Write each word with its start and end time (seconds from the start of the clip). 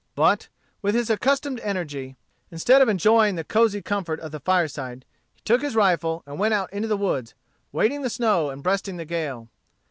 But, 0.15 0.47
with 0.81 0.95
his 0.95 1.11
accustomed 1.11 1.59
energy, 1.59 2.17
instead 2.49 2.81
of 2.81 2.89
enjoying 2.89 3.35
the 3.35 3.43
cosey 3.43 3.83
comfort 3.83 4.19
of 4.19 4.31
the 4.31 4.39
Fireside, 4.39 5.05
he 5.35 5.41
took 5.41 5.61
his 5.61 5.75
rifle, 5.75 6.23
and 6.25 6.39
went 6.39 6.55
out 6.55 6.73
into 6.73 6.87
the 6.87 6.97
woods, 6.97 7.35
wading 7.71 8.01
the 8.01 8.09
snow 8.09 8.49
and 8.49 8.63
breasting 8.63 8.97
the 8.97 9.05
gale. 9.05 9.49